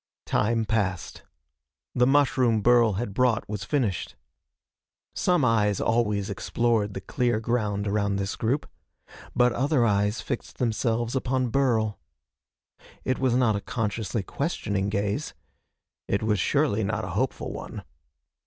[0.25, 1.21] Time passed.
[1.93, 4.15] The mushroom Burl had brought was finished.
[5.13, 8.67] Some eyes always explored the clear ground around this group.
[9.35, 11.99] But other eyes fixed themselves upon Burl.
[13.05, 15.35] It was not a consciously questioning gaze.
[16.07, 17.83] It was surely not a hopeful one.